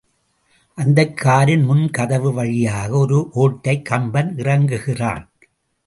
[0.77, 5.25] அந்தக் காரின் முன்கதவு வழியாக ஒரு ஒட்டடைக் கம்பன் இறங்குகிறான்.